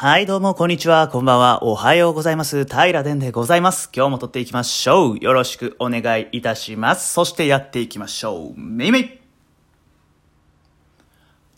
[0.00, 2.66] はい、どうも、こんにちは、こんばんは、おはようございます。
[2.66, 3.90] 平殿でございます。
[3.92, 5.18] 今日も撮っていきましょう。
[5.18, 7.12] よろしくお願いいたします。
[7.12, 8.56] そしてやっていきましょう。
[8.56, 9.20] めいめい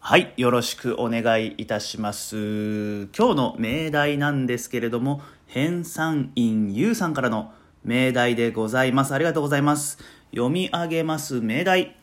[0.01, 3.09] はい、よろしくお願いいたします。
[3.15, 7.53] 今日の命題なんですけれども、編纂員ゆうさんからの
[7.85, 9.13] 命題でございます。
[9.13, 9.99] ありがとうございます。
[10.31, 11.97] 読み上げます命題。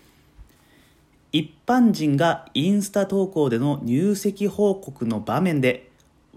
[1.31, 5.86] 一般人がインスタ投稿での入籍報告の場面で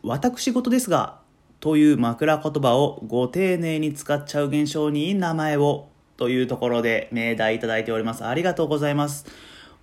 [0.02, 1.18] 私事ですが
[1.60, 8.24] という枕言葉をご丁寧に使っちゃう現象に名前をというところで命題いただいております。
[8.24, 9.26] ありがとうございます。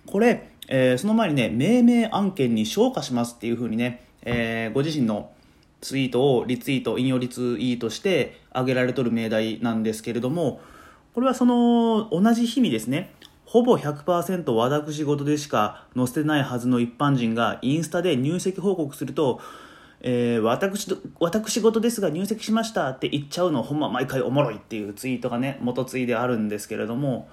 [0.06, 5.30] これ、えーその前にね命名案件に昇華しますっていうふうにね、えーご自身の
[5.80, 10.60] ツイートをリツイート引用リツイートして挙げられとる命題なんですけれども
[11.14, 13.12] これはその同じ日にですね
[13.48, 19.40] ほぼ100%私事でしか載せてないはずの一般人がインスタで入籍報告すると、
[20.00, 20.88] えー私
[21.18, 27.28] 私事ですが入籍しましたって言っちゃうのほんま毎回おもろいっていうツイートがね元ツイであるんですけれども、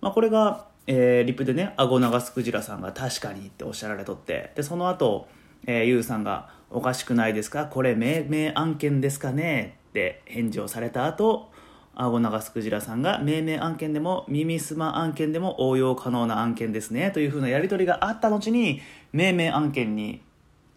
[0.00, 5.28] まあ、これが、えーリップでね顎長すクジラさんが確かにっておっしゃられとってでその後、
[5.66, 7.66] えー、ゆうさんがおかしくないですか？
[7.66, 9.76] これ命名案件ですかね？
[9.90, 11.50] って返事をされた後
[11.94, 17.10] 顎長すクジラさんが命名案件でも耳すま案件でも応用可能な案件ですね？
[17.10, 18.80] というふうなやり取りがあった後に
[19.12, 20.22] 命名案件に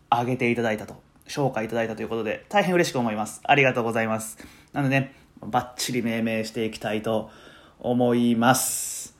[0.10, 1.02] 挙げていただいたと。
[1.28, 3.42] 紹介いただいたということで大変嬉しく思います。
[3.44, 4.38] ありがとうございます。
[4.74, 7.30] なのでねバッチリ命名していきたいと
[7.80, 9.16] 思います。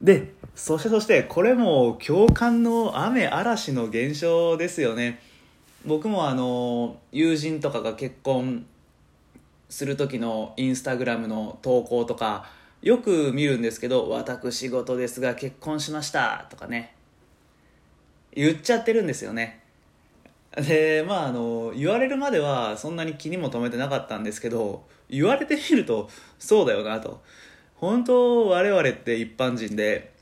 [0.00, 5.20] でそしてそしてこれも共感の雨嵐の現象ですよね。
[5.86, 8.66] 僕もあの友人とかが結婚
[9.68, 12.50] する時のインスタグラムの投稿とか
[12.82, 16.94] よく見るんですけど「私事ですが結婚しました」とかね
[18.34, 19.60] 言っちゃってるんですよね。
[20.60, 27.22] でまああの言われるまではそんなに気にも留めてなかったんですけど言われてみるとそうだよなと。
[27.76, 30.12] 本当我々って一般人で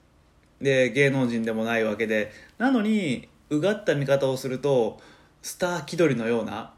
[0.60, 5.00] で芸能人でもないわけでなのにうがった見方をすると
[5.40, 6.72] スター気取りのような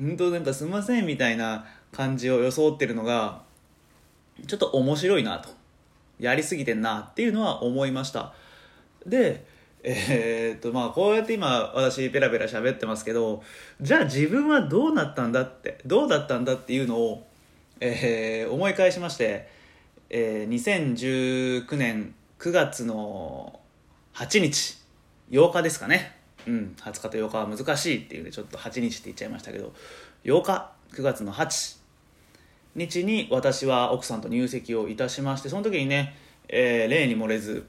[0.00, 3.42] 本当なんかすいませんみたいな感じを装ってるのが
[4.46, 5.48] ちょっと面白いなと。
[6.18, 8.34] やりすぎてんなっていうのは思いました。
[9.06, 9.44] で
[9.88, 13.44] えーっとまあこうやって今私ペラペラ喋ってますけど
[13.80, 17.26] じゃあ自分はどうなったんだってどうだったんだっていうのを、
[17.78, 19.48] えー思い返しまして、
[20.10, 23.60] えー2019年9月の
[24.14, 24.78] 8日
[25.30, 26.16] 8日ですかね。
[26.48, 29.72] うん20日と8日は難しいっていうのでちょっと8日って言っちゃいましたけど
[30.24, 31.78] 8日9月の8
[32.74, 36.16] 日に私は奥さんと入籍をいたしましてその時にね、
[36.48, 37.66] えー例に漏れず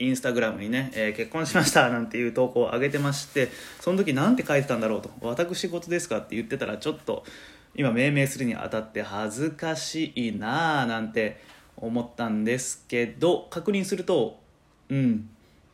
[0.00, 3.48] インスタグラムにね、えー結婚しましたなんていう投稿を上げてまして
[3.80, 7.24] その時なんて書いてたんだろうと「私事ですか?」って言ってたらちょっと
[7.74, 11.40] 今命名するにあたって恥ずかしいなあなんて
[11.76, 14.40] 思ったんですけど確認すると
[14.88, 15.28] うん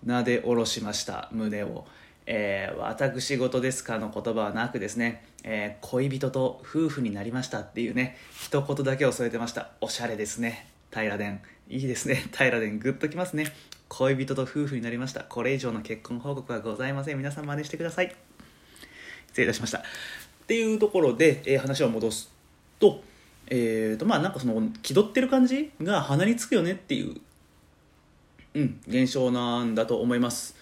[0.04, 1.86] なで下ろしました胸を、
[2.26, 9.70] えー私事ですかの言葉はなくですね、えー恋人と夫婦になりましたっていうね一言だけを添えてました。
[9.80, 10.66] おしゃれですね。
[10.92, 11.38] 平殿。
[11.68, 12.24] いいですね。
[12.36, 12.78] 平殿。
[12.78, 13.52] グッときますね。
[13.88, 15.24] 恋人と夫婦になりました。
[15.24, 17.18] これ以上の結婚報告はございません。
[17.18, 18.14] 皆さん真似してください。
[19.28, 19.78] 失礼いたしました。
[19.78, 19.82] っ
[20.46, 22.30] ていうところで、えー話を戻す
[22.78, 23.02] と
[23.48, 27.20] えーとまあなんかその気取ってる感じが鼻につくよねっていう
[28.56, 30.55] うん、現象なんだと思います。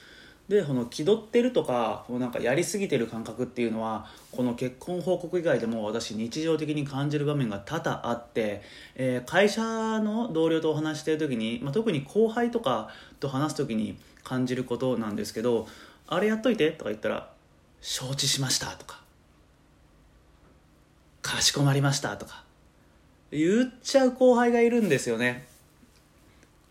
[0.48, 8.62] でこの気取ってるとかこうなんかやりすぎてる感覚っていうのはこの結婚報告以外でも私日常的に感じる場面が多々あって、
[8.94, 12.90] えー会社の同僚とお話ししてる時に、まあ、特に後輩とか
[13.20, 15.66] と話す時に感じることなんですけど
[16.06, 17.30] 「あれやっといて」とか言ったら
[17.80, 19.00] 「承知しました」とか
[21.22, 22.44] 「かしこまりました」とか
[23.30, 25.53] 言っちゃう後輩がいるんですよね。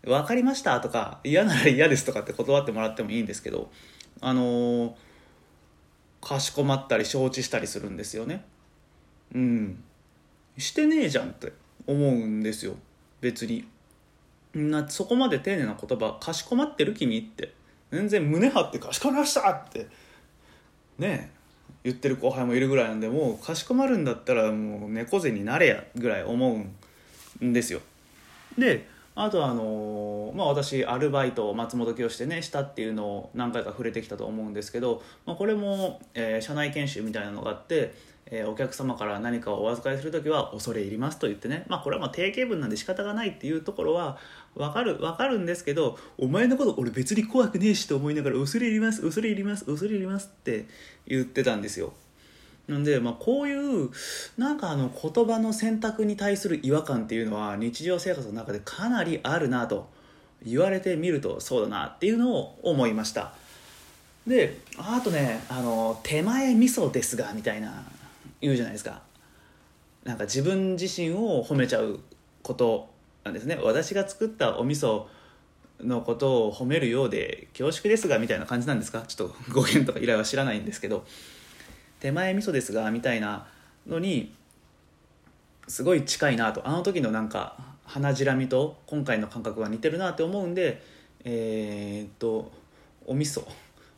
[0.06, 3.70] 分かりましたとか嫌なら嫌ですとかって断ってもらってもいいんですけど
[4.20, 4.92] あのー
[6.24, 8.44] かしこまったり承知したりするんですよね。
[9.34, 9.84] うん。
[10.56, 11.52] してねえじゃんって
[11.86, 12.74] 思うんですよ。
[13.20, 13.68] 別に。
[14.54, 17.52] なそこまで丁寧な言葉かしこまってる君って。
[17.90, 19.86] 全然胸張ってかしこまりましたって
[20.98, 21.30] ねえ
[21.84, 26.64] 言ってる後輩もいるぐらいなんでもうかしこまるんだったらもう猫背になれやぐらい思
[27.40, 27.80] うんですよ。
[28.58, 37.94] であとはあのまあ、私アルバイトを松本清してねしたっていうのを何回か触れてきたと思うんですけど、まあ、これも、えー社内研修みたいなのがあって、
[38.26, 44.18] えーお客様から何かをお預かりする時は恐れ入りますと言ってね、まあ、これはまあ定型文なんで仕方がないっていうところは
[44.56, 50.66] 分かる分かるんですけどお前のこと俺別に怖くねえしと思いながら恐れ入ります恐れ入ります恐れ入りますって
[51.06, 51.92] 言ってたんですよ。
[52.72, 53.90] んで、まあ、こういう
[54.38, 59.90] なんかあの言葉の選択に対する違和感っていうのは日常生活の中でかなりあるなと
[60.42, 63.34] 言われてみるとそうだなっていうのを思いました。
[64.26, 67.84] であとねあの手前味噌ですがみたいな
[68.40, 69.02] 言うじゃないですか。
[70.04, 72.00] なんか自分自身を褒めちゃう
[72.42, 72.88] こと
[73.24, 73.58] なんですね。
[73.62, 75.04] 私が作ったお味噌
[75.82, 79.02] のことを褒めるようで恐縮ですがみたいな感じなんですか？
[79.02, 81.04] ちょっと語源とか依頼は知らないんですけど。
[82.04, 83.46] 手前味噌ですがみたいな
[83.86, 84.34] のに
[85.66, 86.68] すごい近いなと。
[86.68, 87.56] あの時のなんか
[87.86, 90.82] 鼻じらみと今回の感覚が似てるなって思うんで
[91.24, 92.52] えー、っと
[93.06, 93.46] お味噌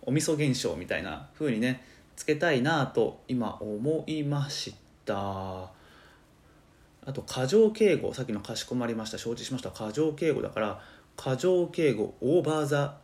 [0.02, 1.82] お味噌現象みたいな風にね
[2.14, 4.72] つけたいなと今思いまし
[5.04, 5.16] た。
[5.16, 9.18] あと過剰敬語さっきのかしこまりました。
[9.18, 9.72] 承知しました。
[9.72, 10.80] 過剰敬語だから
[11.16, 12.98] 過剰敬語オーバーザ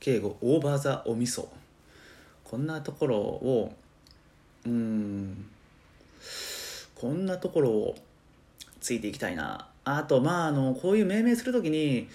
[0.00, 1.46] 敬語オーバーザお味噌。
[2.42, 3.74] こんなところを
[4.66, 5.46] うん。
[6.94, 7.94] こんなところを
[8.80, 9.68] ついていきたいな。
[9.84, 12.08] あとまああのこういう命名する時に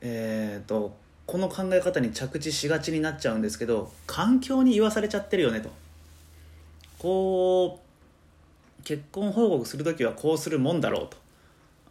[0.00, 0.96] えっ、ー、と
[1.26, 5.70] この考え方に着地しがちになっちゃうんですけど環境に言わされちゃってるよねと。
[6.98, 11.23] こう結婚報告する時はこうするもんだろうと。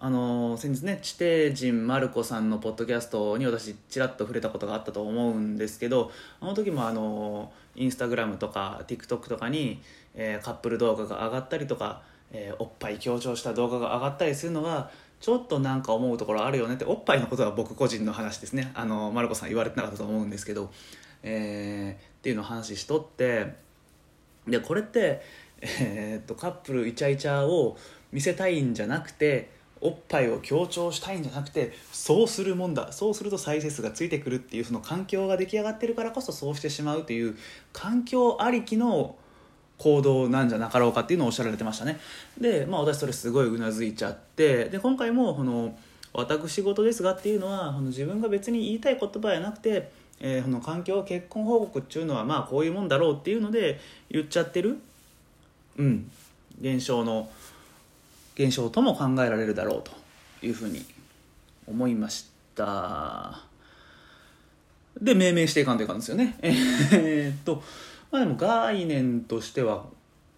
[0.05, 6.11] あの先日ね地底人マルコさんのポッドキャストに私ちらっと触れたことがあったと思うんですけど
[6.41, 9.81] あの時もあのインスタグラムとか TikTok とかに、
[10.13, 12.01] えー、カップル動画が上がったりとか、
[12.33, 14.91] えー、おっぱい強調した動画が上がったりするのが
[15.21, 18.73] ちょっとなんか思うところあるよねっておっぱいのことは僕個人の話ですね。
[18.73, 20.69] あのマルコさん言われてなかったと思うんですけど、
[21.23, 23.53] えー、っていうのを話しとって
[24.49, 25.21] でこれって、
[25.61, 27.77] えー、っとカップルイチャイチャを
[28.11, 32.93] 見せたいんじゃなくておっぱいを強調したいんじゃなくてそうするもんだ。
[32.93, 37.35] そうすると再生数がついてくるっていうその環境が出来上がってるからこそそうしてしまうという
[37.73, 39.17] 環境ありきの
[39.77, 41.99] 行動なんじゃなかろうかっていうのをおっしゃられてましたね。
[42.39, 44.65] でまあ私それすごいうなずいちゃって。
[44.65, 45.77] で今回もこの
[46.13, 49.91] 「私事ですが」っていうのはこの自分が別に言いたい言葉じゃなくて、
[50.21, 54.77] えー、この環境結婚報告っていうのはまあこういうもんだろうっていうので言っちゃってる。
[55.77, 56.09] うん。
[56.61, 57.27] 現象の
[58.35, 59.91] 現象とも考えられるだろうと
[60.45, 60.85] いうふうに
[61.67, 63.43] 思いました。
[64.99, 66.37] で命名していかんといかんですよね。
[66.41, 67.63] えっと
[68.11, 69.85] まあでも概念としては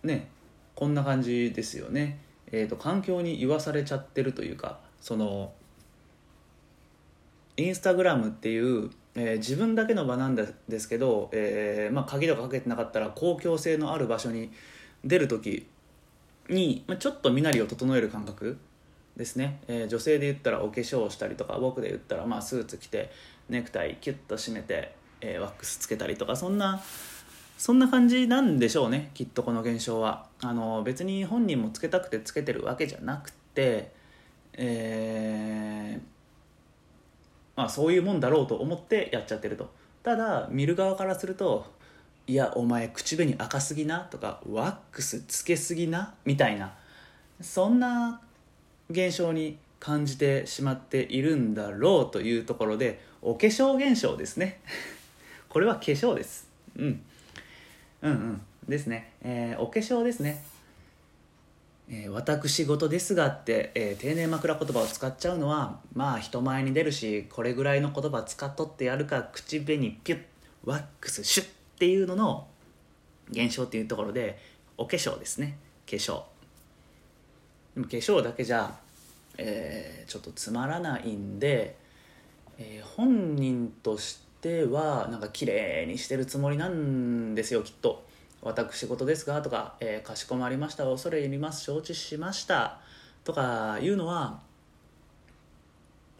[0.03, 0.27] ね
[0.75, 2.19] こんな感じですよね。
[2.51, 5.51] えーと、環境に言わされちゃってるというかその
[7.57, 14.51] インスタグラムっていう、えー、自分だけの場なんですけど、えーまあ、鍵とかかけてなかったら公共性のある場所に
[15.03, 15.67] 出る時
[16.49, 18.57] に、まあ、ちょっと身なりを整える感覚
[19.17, 23.11] ですね、えー、女性で言ったらお化粧をしたりとか僕で言ったらまあスーツ着て
[23.49, 26.81] ネクタイキュッと締めて、えー、ワックスつけたりとかそんな
[27.57, 30.27] そんな感じなんでしょうねきっとこの現象は。
[30.41, 33.93] あの別に本人もつけたくてつけてるわけじゃなくて
[34.53, 36.01] えー、
[37.55, 39.69] まあそういうもんだろうと思ってやっちゃってると。
[40.03, 41.65] ただ見る側からすると
[42.27, 43.99] いやお前口紅赤すぎな？
[43.99, 46.15] とかワックスつけすぎな？
[46.25, 46.73] みたいな。
[47.41, 48.21] そんな
[48.89, 54.59] 現象に感じてしまっているんだろうというところでお化粧現象ですね。
[55.49, 56.47] これは化粧です。
[56.77, 57.01] うん。
[58.01, 58.41] うんうん。
[58.67, 60.43] ですね、えー、お化粧ですね。
[61.87, 70.21] えー、私事ですがって、えー、丁寧枕言葉を使っちゃうのはまあ人前に出るしこれぐらいの言葉使っとってやるか口紅ピュッ
[70.63, 72.47] ワックスシュッっていうのの
[73.31, 74.39] 現象っていうところで
[74.77, 75.57] お化粧ですね。
[75.85, 76.23] 化粧。
[77.75, 78.73] でも化粧だけじゃ、
[79.37, 81.75] えー、ちょっとつまらないんで、
[82.57, 88.05] えー、本人としてはなんか綺麗にしてるつもりなんですよきっと。
[88.41, 90.85] 私事ですがとか、えー、かしこまりました。
[90.85, 91.63] 恐れ入ります。
[91.65, 92.79] 承知しました。
[93.25, 94.39] とかいうのは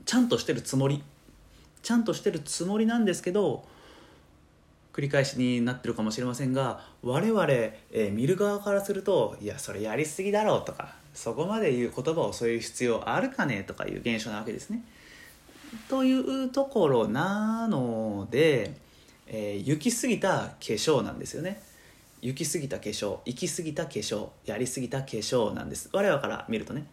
[0.06, 1.02] ちゃんとしてるつもり。
[1.82, 3.64] ちゃんとしてるつもりなんですけど
[4.96, 14.86] 繰り返しになってるかもしれませんが我々、えー、見る側からするといやそれやりすぎだろうとかそこまで言う言葉をそういう必要あるかねとかいう現象なわけですね。
[15.90, 16.14] とい
[16.46, 18.74] うところなので、
[19.28, 21.62] えー、行き過ぎた化粧なんですよね。
[22.22, 26.88] 行き過ぎた化粧行き過ぎた化粧やり過ぎた化粧なんです我々から見るとね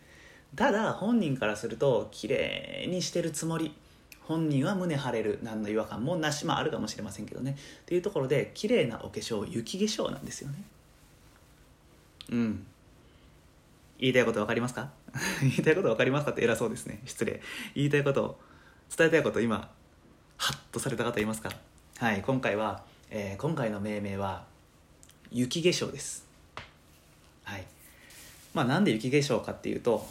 [0.54, 3.74] ただ本人からすると綺麗にしてるつもり
[4.24, 7.56] 本人は胸張れる何の違和感もなしまああるかもしれませんけどね。
[7.82, 10.62] っていうところで綺麗なお化粧雪化粧なんですよね。
[12.30, 12.66] うん。
[13.98, 14.90] 言いたいこと分かりますか？
[15.42, 17.00] 言いたいこと分かりますかって偉そうですね。
[17.04, 17.40] 失礼。
[17.74, 18.38] 言いたいこと
[18.96, 19.70] 伝えたいこと今
[20.36, 21.50] ハッとされた方いますか？
[21.98, 24.44] はい今回は、えー、今回の命名は
[25.30, 26.24] 雪化粧です。
[27.44, 27.64] はい。
[28.54, 30.08] まあなんで雪化粧かっていうと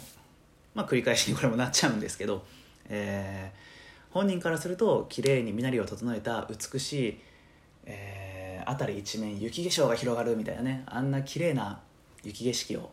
[0.74, 2.44] まあ繰り返しにこれもなっちゃうんですけど
[2.88, 3.71] えー、
[4.12, 7.20] 本人からすると綺麗に身なりを整えた美しい、
[7.86, 11.80] えー、辺り一面雪化粧が広がるみたいなねあんな綺麗な
[12.22, 12.90] 雪景色を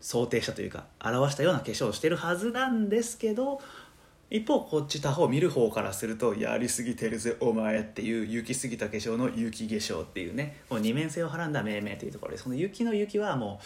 [0.00, 3.60] 想定したというか表したような化粧をしてるはずなんですけど
[4.30, 10.60] 一方こっち他方見る方からするとやりすぎてるぜお前っていう雪すぎた化粧の雪化粧っていうね。
[10.68, 12.32] この二面性をはらんだ命名というところ。
[12.32, 13.60] でその雪の雪はも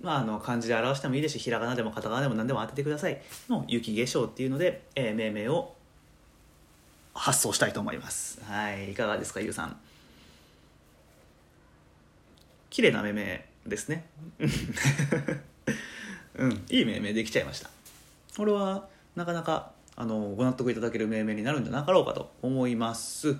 [0.00, 5.74] う、まあ、あの漢字で表してもいいですしひらがなでもカタカナでも何でも当ててくださいの雪化粧っていうので、えー、命名を
[7.14, 8.40] 発送したいと思います。
[8.44, 9.76] はいいかがですかゆうさん。
[12.70, 14.06] 綺麗な命名ですね。
[16.36, 17.70] うんいい命名できちゃいました。
[18.36, 23.34] これはなかなかあのご納得いただける命名になるんじゃなかろうかと思います。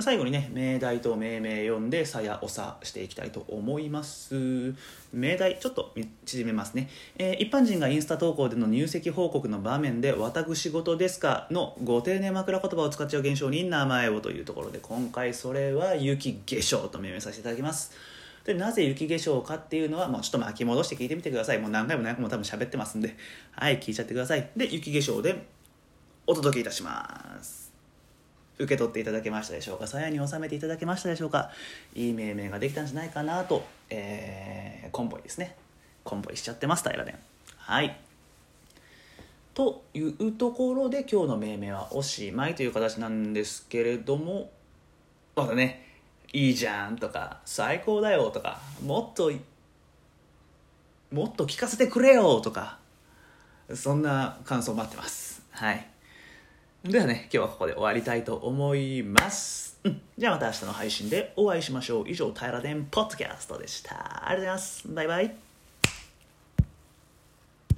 [0.00, 4.74] 最後にね命題と命名読んでさやおさしていきたいと思います。
[5.12, 17.92] 命題ちょっと縮めますね、えー、一般人がインスタ投稿での入籍報告の場面で「私事ですか?」のご丁寧枕言葉を使っちゃう現象に名前をというところで今回それは雪化粧と命名させていただきます。
[18.44, 21.58] でなぜ雪化粧かっていうのは、まあ、ちょっと巻き戻して聞いてみてください。
[21.58, 23.14] もう何回も何回も多分喋ってますんで。
[23.52, 24.50] はい聞いちゃってください。
[24.56, 25.46] で雪化粧で
[26.26, 27.72] お届けいたします。
[28.58, 29.86] 受け取っていただけましたでしょうか？
[29.86, 31.50] 鞘に収めていただけましたでしょうか？
[31.94, 35.56] いい命名ができたんじゃないかなと、えー、コンボイですね。
[36.04, 37.18] コンボイしちゃってます平殿
[37.56, 37.98] はい。
[39.54, 44.50] というところで今日の命名はおしまいという形なんですけれども
[45.34, 45.86] まだね
[46.32, 49.32] いいじゃんとか最高だよとかもっと
[51.10, 52.78] もっと聞かせてくれよとか
[53.74, 55.42] そんな感想待ってます。
[55.50, 55.86] はい。
[56.84, 59.78] ではね、今日はここで終わりたいと思います。
[59.84, 62.08] うん、じゃあまた明日の配信でお会いしましょう。
[62.08, 64.26] 以上、平田電ポッドキャストでした。
[64.26, 64.88] ありがとうございます。
[64.88, 65.49] バイバイ。